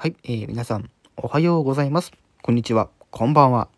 [0.00, 2.12] はい、えー、皆さんおはようございます。
[2.40, 2.88] こんにちは。
[3.10, 3.68] こんばんは。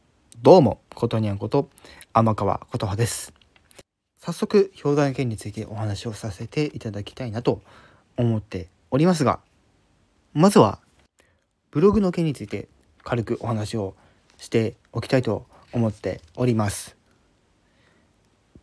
[0.41, 0.81] どうも。
[0.95, 1.69] ことにゃんこと
[2.13, 3.35] 天川琴葉です。
[4.21, 7.61] 早速表題件についてお話をさせていただきたいなと
[8.17, 9.41] 思っておりますが
[10.33, 10.79] まずは
[11.73, 12.69] ブログの件について
[13.03, 13.97] 軽くお話を
[14.39, 16.95] しておきたいと思っております。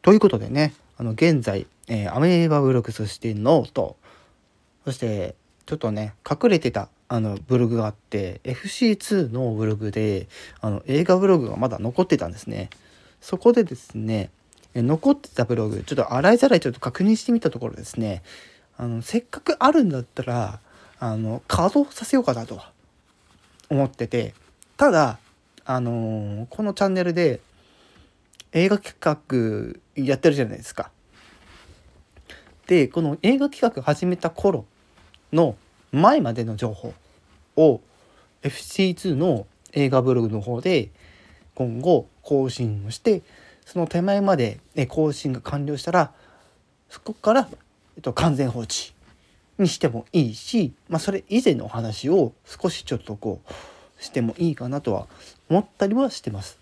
[0.02, 3.98] ということでねあの現在、えー、アメーバブログそしてノート
[4.86, 5.36] そして
[5.66, 10.28] ちょっとね隠れてたあのブログがあって FC2 のブログで
[10.62, 12.70] あの映画ブログがまだ残ってたんですね
[13.20, 14.30] そこでですね
[14.76, 18.22] 残ってたブログちょっと洗いざらいちょっと確認してみたところですね
[18.78, 20.60] あのせっかくあるんだったら
[21.00, 22.62] あの稼働させようかなと
[23.70, 24.36] 思ってて
[24.78, 25.18] ただ
[25.66, 27.42] あのー、このチャンネルで
[28.54, 28.96] 映画企
[29.96, 30.90] 画やってるじゃないですか。
[32.66, 34.66] でこの映画企画始めた頃
[35.34, 35.56] の
[35.92, 36.94] 前までの情報
[37.58, 37.82] を
[38.44, 40.90] FC2 の映画ブログの方で
[41.56, 43.22] 今後更新をして
[43.66, 46.12] その手前まで、更新が完了したら
[46.90, 47.48] そこから、
[47.98, 48.94] えっと、完全放置
[49.60, 55.06] にしてもいいし、まあ、それ以前のお話を少しちょっとこうしてもいいかなとは
[55.50, 56.58] 思ったりはしてます。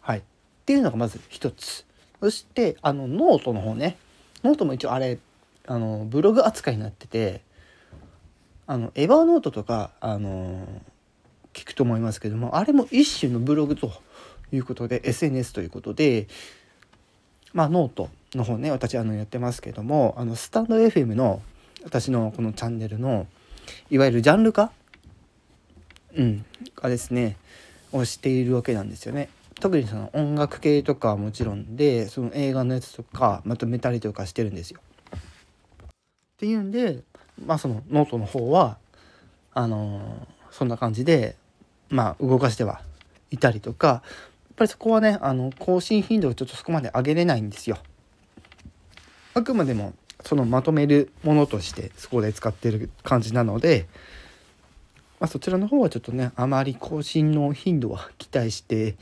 [0.00, 0.22] はい、っ
[0.64, 1.84] ていうのがまず一つ。
[2.20, 3.98] そしてあのノートの方ね
[4.42, 5.18] ノートも一応あれ
[5.66, 7.42] あのブログ扱いになってて
[8.66, 10.66] あの Evernote とかあの
[11.52, 13.92] 聞くと思いますけどもあれも一種のブログと
[14.52, 16.26] いうことで SNS ということで
[17.52, 21.42] まあノートの方ね私あのやってますけどもあのスタンド FM の
[21.84, 23.26] 私のこのチャンネルの
[23.90, 24.72] いわゆるジャンル化、
[26.16, 26.44] うん、
[26.76, 27.36] がですね
[27.92, 29.28] をしているわけなんですよね。
[29.60, 34.80] 特にその音楽系とかはもちろんでその映画のやつとかまとめたりとかしてるんですよ。
[36.34, 37.02] っていうんで
[37.44, 38.76] まあそのノートの方は
[39.56, 41.36] あの、そんな感じで
[41.90, 42.80] まあ動かしては
[43.30, 44.02] いたりとかやっ
[44.56, 47.78] ぱりそこはねあの更新頻度をちょっとそこまで上げれないんですよ。
[49.34, 53.86] あくまでもそのまとめるものとしてそこで使ってる感じなので、
[55.20, 58.94] まあ、そちらの方はちょっとねあまり更新の頻度は期待して、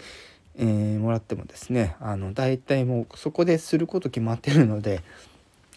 [0.56, 5.02] えー、もらってもですねあの大体もうそこですること決まってるので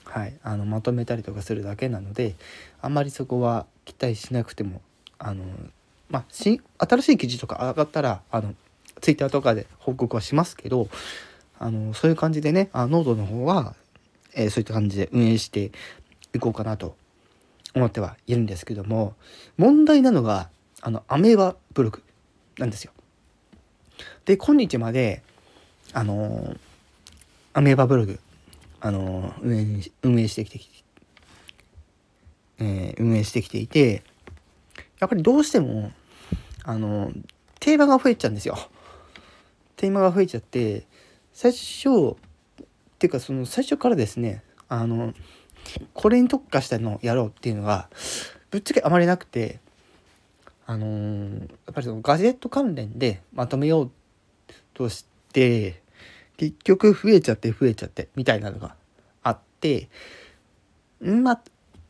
[0.05, 2.35] はい、あのまとめたりとかするだけなので
[2.81, 4.81] あんまりそこは期待しなくても
[5.19, 5.43] あの、
[6.09, 6.57] まあ、新
[7.01, 8.53] しい記事とか上がったらあの
[9.01, 10.87] ツイッターとかで報告はしますけど
[11.59, 13.75] あのそういう感じでねあノートの方は、
[14.33, 15.71] えー、そういった感じで運営して
[16.33, 16.95] いこうかなと
[17.73, 19.15] 思ってはいるんですけども
[19.57, 20.49] 問題なのが
[20.81, 22.03] あのアメーバブログ
[22.57, 22.91] なんですよ。
[24.25, 25.21] で今日まで
[25.93, 26.55] あの
[27.53, 28.19] アメーバブログ
[28.85, 30.59] あの運営運営してきて、
[32.59, 34.03] えー、運営してきていて
[34.99, 35.91] やっぱりどうしても
[36.63, 37.11] あの
[37.59, 38.59] テーマが増えちゃうんですよ。
[39.75, 40.85] テーマが増えちゃって
[41.33, 42.65] 最初っ
[42.99, 45.15] ていうかその最初からですねあの
[45.95, 47.89] これに特化したのをやろうっていうのが
[48.51, 49.61] ぶっちゃけあまりなくて
[50.67, 53.91] あの、やっぱりそのガジェット関連でまとめよう
[54.75, 55.81] として
[56.37, 58.75] 結局増えちゃって増えちゃってみたいなのが
[59.23, 59.89] あって
[61.03, 61.41] んまあ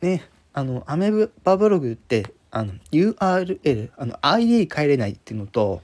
[0.01, 1.11] ねあのアメ
[1.43, 5.81] バブログってあの URL あの ID 変えれないっていうのと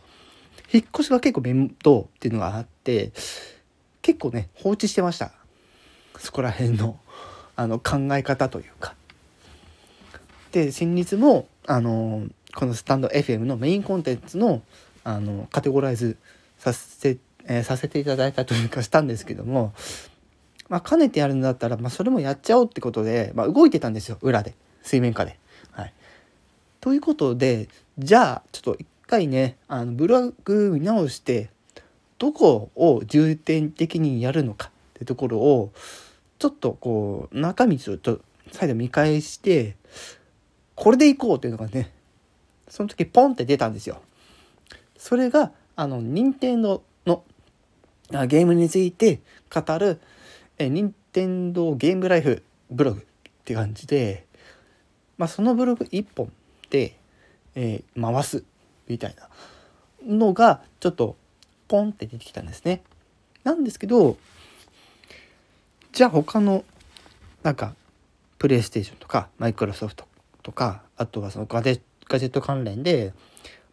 [0.72, 3.12] 引っ越しが結構面倒っていうのがあって
[4.02, 5.32] 結構ね放置してました
[6.18, 6.98] そこら辺の
[7.56, 8.96] あの考え方というか。
[10.52, 14.62] で先日もあのこのスタンド FM のメインコンテンツの
[15.04, 16.18] あのカテゴライズ
[16.60, 17.20] させて
[17.52, 19.74] えー、させていただいたというかしたんですけども、
[20.70, 25.38] まあ、兼ねてやるんだったら、まあ、それもやっちゃおうってことで、まあ、動いてたんですよ裏で水面下で。
[25.72, 25.94] はい、
[26.80, 27.68] ということで
[28.00, 31.50] じゃあちょっと一回ねあのブログ見直して
[32.20, 35.74] どこを重点的にやるのかってところを
[36.40, 38.22] ちょっとこう中身をちょっと
[38.54, 39.76] 再度見返して
[40.76, 41.92] これでいこうっていうのがね
[42.70, 44.02] その時ポンって出たんですよ。
[44.98, 47.24] それがあの任天堂の
[48.28, 49.22] ゲームについて
[49.54, 50.00] 語る、
[50.58, 53.04] え任天堂ゲームライフブログっ
[53.46, 54.26] て感じで、
[55.18, 56.32] まあ、そのブログ1本
[56.70, 56.98] で、
[57.56, 58.44] えー、回す
[58.88, 59.30] みたいな
[60.06, 61.16] のがちょっと
[61.68, 62.82] ポンって出てきたんですね。
[63.44, 64.18] なんですけど
[65.92, 66.64] じゃあ他の
[67.44, 67.76] なんか
[68.38, 70.06] プレイステーションとかマイクロソフト
[70.44, 73.14] とかあとはそのガジェット関連で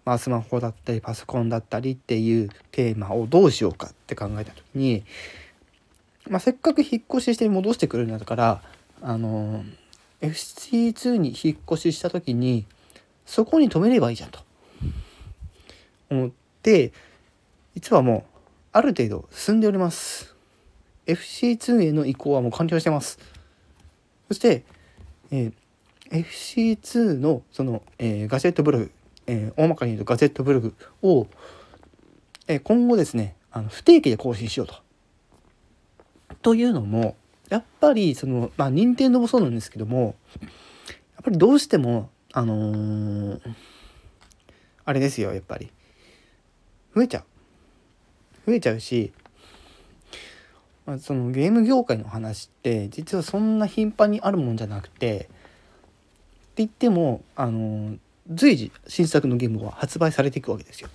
[0.09, 5.05] まあ、スマホだったりパソコンだったりっていうテーマをどうしようかって考えた時に、
[6.31, 8.63] まあ、せっかく引っ越しして戻してくるんだから
[9.03, 9.63] あの
[10.23, 12.65] FC2 に引っ越しした時に
[13.27, 14.41] そこに止めればいいじゃんと
[16.09, 16.31] 思っ
[16.63, 16.95] て
[17.75, 18.39] 実はもう
[18.73, 20.35] ある程度進んでおります。
[21.07, 23.19] FC2 への移行はもう完了してます。
[24.29, 24.65] そして、
[25.31, 28.91] えー、FC2 のその、えー、ガジェットブログ、
[29.29, 31.29] えー、大まかに言うとガジェットブログを、
[32.49, 34.75] えー、今後ですねあの不定期で更新しようと。
[36.43, 37.17] というのも
[37.51, 40.49] やっぱりそのまあ任天堂もそうなんですけどもや
[41.21, 43.41] っぱりどうしてもあのー、
[44.85, 45.71] あれですよやっぱり
[46.95, 47.25] 増えちゃう
[48.47, 49.13] 増えちゃうし、
[50.87, 55.29] まあ、そのゲーム業界の話って実はそんな頻繁にあるもんじゃなくてって
[56.57, 57.97] 言ってもあの、
[58.31, 60.89] 随時新作のゲームは発売されていくわけですよ。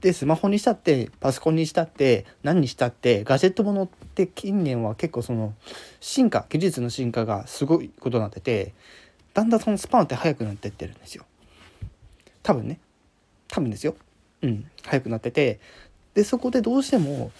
[0.00, 5.54] でスマホにしたってパソコンにしたって何にしたってガジェットものって近年は結構その
[5.98, 8.74] 進化技術の進化がすごいことになってて
[9.32, 11.24] だんだんそのスパンって速くなってってるんですよ。
[12.42, 12.78] 多分ね。
[13.48, 13.96] 多分ですよ。
[14.42, 14.70] うん。
[14.84, 15.58] 速くなってて
[16.12, 17.32] でそこでどうしても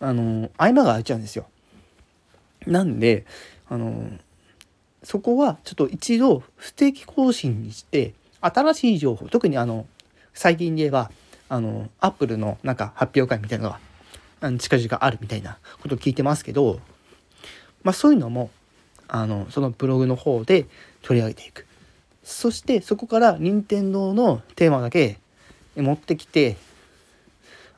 [0.00, 1.46] あの合間が空いちゃうんですよ。
[2.66, 3.26] なんで
[3.68, 4.10] あの
[5.04, 9.86] そこはちょっと一度不定期更新にして新しい情報特にあの
[10.32, 11.10] 最近で言えば
[11.48, 16.80] あのアップルのなんか発表会みたいなのが近々あるみたいなことを聞いてますけど、
[17.82, 18.50] まあ、そういうのも
[19.06, 20.66] あのそのブログの方で
[21.02, 21.66] 取り上げていく。
[22.22, 25.18] そしてそこから任天堂のテーマだけ
[25.76, 26.56] 持ってきて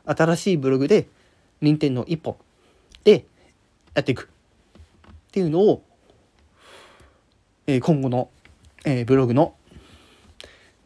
[0.05, 1.09] 新しいブログで
[1.61, 2.37] 任天堂一本
[3.03, 3.25] で
[3.95, 4.29] やっていく
[5.27, 5.83] っていうのを、
[7.67, 8.31] え今後の、
[8.85, 9.55] えブログの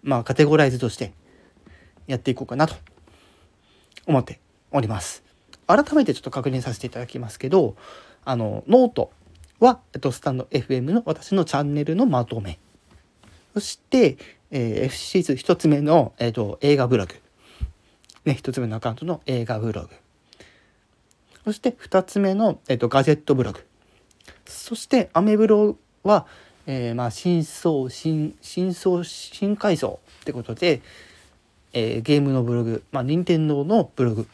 [0.02, 1.12] まあカテゴライズとして
[2.06, 2.74] やっていこうかなと
[4.06, 4.40] 思って
[4.70, 5.22] おります。
[5.66, 7.76] 改めてちょっと確認させていただきますけど、
[8.24, 9.12] あの、ノート
[9.60, 12.58] は、えっと、スタンド FM の私のチャンネルのまとめ。
[13.54, 14.16] そして、
[14.50, 17.14] えー、FC 一つ目の、えっと、映画ブログ。
[18.24, 19.88] ね、一つ目のアカウントの映画ブログ。
[21.44, 23.64] そして二つ目の、えっと、ガジェットブログ。
[24.46, 26.26] そして、アメブロは、
[26.72, 30.82] えー、まあ、新相、新、新相、新階層ってことで、
[31.72, 34.26] えー、ゲームのブログ、まあ、任天堂のブログっ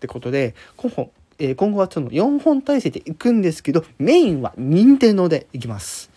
[0.00, 6.10] てことで、今後、えー、今後はその4本体制でいくんですけど、メインは任天堂でいきます。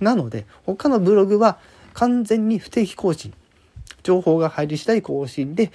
[0.00, 1.58] なので、他のブログは
[1.94, 3.32] 完全に不定期更新。
[4.02, 5.70] 情報が入り次第更新で、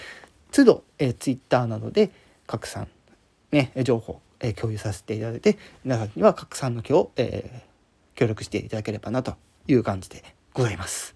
[0.51, 2.11] 都度、えー、Twitter などで
[2.45, 2.89] 拡散、
[3.53, 7.70] ね、情報、えー、共有させていただいて、皆さんには拡散の気を、えー、
[8.15, 9.35] 協力していただければなと
[9.67, 10.23] いう感じで
[10.53, 11.15] ございます。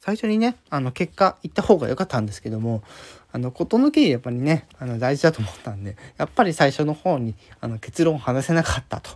[0.00, 2.84] 最初にね、あの、結果言った方が良かったんですけども、
[3.32, 9.10] あの、事の経緯やっぱりね、あの、大事だと思ったんで、やっぱり最初の方に、あの、結論を話せなかったと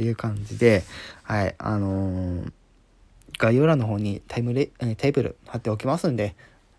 [0.00, 0.84] いう感じで、
[1.24, 2.52] はい、あのー、
[3.36, 6.36] 概要欄の方にタイムレ、えテーブル貼っておきますんで、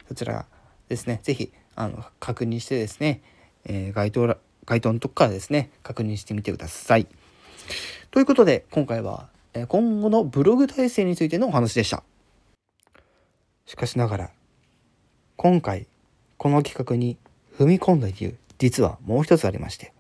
[0.08, 0.46] そちら
[0.88, 3.22] ですね、是非あの、確認してですね、
[3.66, 7.08] えー、該当、該当のとこからですね、確認してみてください。
[8.12, 12.04] ということで、今回は、え今後のブログ体制についてのお話でした。
[13.70, 14.32] しかしながら
[15.38, 15.86] 今回
[16.38, 17.18] この企画に
[17.56, 19.94] 踏み込んだ理由実はもう一つありまして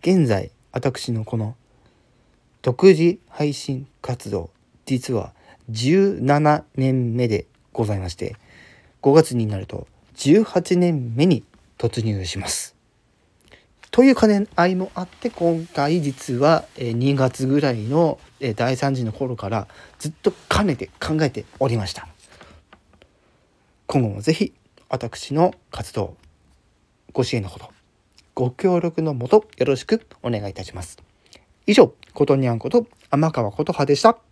[0.00, 1.54] 現在私のこの
[2.62, 4.48] 独自配信活動
[4.86, 5.34] 実は
[5.70, 7.44] 17年目で
[7.74, 8.36] ございまして
[9.02, 11.44] 5月になると18年目に
[11.76, 12.77] 突入します。
[13.90, 18.18] という兼ね合いもあって今回実は2月ぐらいの
[18.56, 19.66] 第3次の頃から
[19.98, 22.06] ずっと兼ねて考えておりました。
[23.86, 24.52] 今後もぜひ
[24.88, 26.16] 私の活動
[27.12, 27.70] ご支援のほど
[28.34, 30.98] ご協力のもとよろしくお願いいたします。
[31.66, 34.27] 以上、ことにゃんこと天川琴葉でした。